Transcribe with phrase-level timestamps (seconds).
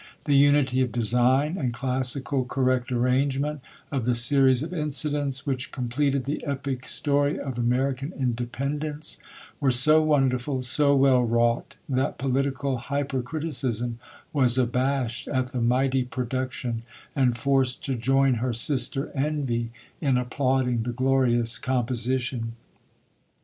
[0.25, 3.61] The unity of dej^ign and classical correct arrangement
[3.91, 9.19] of the series of incidents, which completed the Epic story of American Independ ence,
[9.59, 13.99] were so wonderful, so well wrought, that political Hypercriticism
[14.33, 16.81] was abashed at the mighty production,
[17.15, 19.69] and forced to join her sister Envy,
[20.01, 22.53] in applauding the glorious composition.